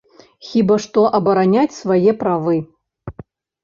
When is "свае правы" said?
1.81-2.57